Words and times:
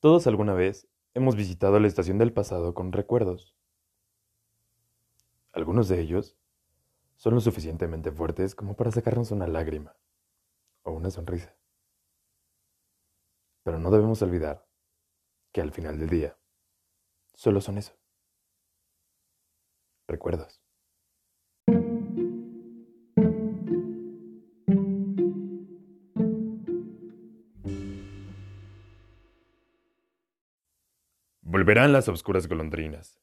Todos 0.00 0.28
alguna 0.28 0.54
vez 0.54 0.86
hemos 1.14 1.34
visitado 1.34 1.80
la 1.80 1.88
estación 1.88 2.18
del 2.18 2.32
pasado 2.32 2.72
con 2.72 2.92
recuerdos. 2.92 3.56
Algunos 5.50 5.88
de 5.88 6.00
ellos 6.00 6.36
son 7.16 7.34
lo 7.34 7.40
suficientemente 7.40 8.12
fuertes 8.12 8.54
como 8.54 8.76
para 8.76 8.92
sacarnos 8.92 9.32
una 9.32 9.48
lágrima 9.48 9.96
o 10.84 10.92
una 10.92 11.10
sonrisa. 11.10 11.56
Pero 13.64 13.80
no 13.80 13.90
debemos 13.90 14.22
olvidar 14.22 14.64
que 15.50 15.62
al 15.62 15.72
final 15.72 15.98
del 15.98 16.10
día 16.10 16.38
solo 17.34 17.60
son 17.60 17.78
eso. 17.78 17.98
Recuerdos. 20.06 20.62
Volverán 31.58 31.92
las 31.92 32.08
oscuras 32.08 32.46
golondrinas. 32.46 33.20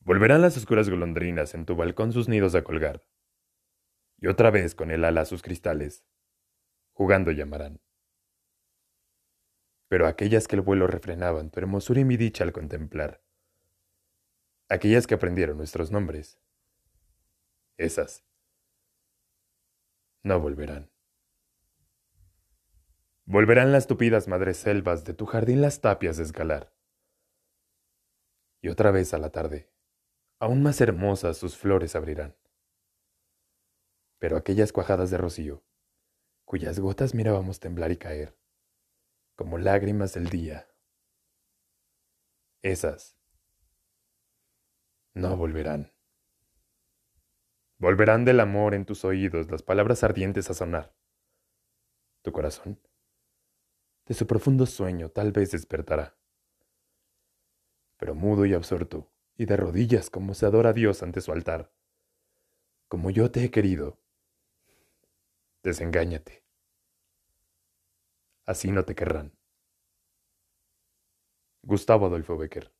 Volverán 0.00 0.40
las 0.40 0.56
oscuras 0.56 0.88
golondrinas 0.88 1.54
en 1.54 1.66
tu 1.66 1.76
balcón 1.76 2.10
sus 2.10 2.26
nidos 2.26 2.54
a 2.54 2.64
colgar. 2.64 3.06
Y 4.16 4.28
otra 4.28 4.50
vez 4.50 4.74
con 4.74 4.90
el 4.90 5.04
ala 5.04 5.26
sus 5.26 5.42
cristales, 5.42 6.06
jugando 6.94 7.32
llamarán. 7.32 7.82
Pero 9.88 10.06
aquellas 10.06 10.48
que 10.48 10.56
el 10.56 10.62
vuelo 10.62 10.86
refrenaban 10.86 11.50
tu 11.50 11.60
hermosura 11.60 12.00
y 12.00 12.06
mi 12.06 12.16
dicha 12.16 12.44
al 12.44 12.52
contemplar, 12.52 13.22
aquellas 14.70 15.06
que 15.06 15.16
aprendieron 15.16 15.58
nuestros 15.58 15.90
nombres, 15.90 16.40
esas 17.76 18.24
no 20.22 20.40
volverán. 20.40 20.93
Volverán 23.26 23.72
las 23.72 23.86
tupidas 23.86 24.28
madres 24.28 24.58
selvas 24.58 25.04
de 25.04 25.14
tu 25.14 25.24
jardín 25.24 25.62
las 25.62 25.80
tapias 25.80 26.18
de 26.18 26.24
escalar. 26.24 26.74
Y 28.60 28.68
otra 28.68 28.90
vez 28.90 29.14
a 29.14 29.18
la 29.18 29.30
tarde, 29.30 29.72
aún 30.38 30.62
más 30.62 30.78
hermosas 30.82 31.38
sus 31.38 31.56
flores 31.56 31.96
abrirán. 31.96 32.36
Pero 34.18 34.36
aquellas 34.36 34.72
cuajadas 34.72 35.10
de 35.10 35.16
rocío, 35.16 35.64
cuyas 36.44 36.78
gotas 36.78 37.14
mirábamos 37.14 37.60
temblar 37.60 37.92
y 37.92 37.96
caer, 37.96 38.38
como 39.36 39.56
lágrimas 39.56 40.12
del 40.12 40.28
día, 40.28 40.68
esas 42.60 43.18
no 45.14 45.34
volverán. 45.36 45.94
Volverán 47.78 48.26
del 48.26 48.40
amor 48.40 48.74
en 48.74 48.84
tus 48.84 49.04
oídos 49.04 49.50
las 49.50 49.62
palabras 49.62 50.04
ardientes 50.04 50.50
a 50.50 50.54
sonar. 50.54 50.94
Tu 52.22 52.32
corazón 52.32 52.80
de 54.06 54.14
su 54.14 54.26
profundo 54.26 54.66
sueño 54.66 55.10
tal 55.10 55.32
vez 55.32 55.50
despertará. 55.50 56.16
Pero 57.96 58.14
mudo 58.14 58.44
y 58.46 58.54
absorto, 58.54 59.10
y 59.36 59.46
de 59.46 59.56
rodillas 59.56 60.10
como 60.10 60.34
se 60.34 60.46
adora 60.46 60.70
a 60.70 60.72
Dios 60.72 61.02
ante 61.02 61.20
su 61.20 61.32
altar, 61.32 61.72
como 62.88 63.10
yo 63.10 63.30
te 63.30 63.44
he 63.44 63.50
querido, 63.50 63.98
desengáñate. 65.62 66.44
Así 68.44 68.70
no 68.70 68.84
te 68.84 68.94
querrán. 68.94 69.32
Gustavo 71.62 72.06
Adolfo 72.06 72.36
Becker 72.36 72.74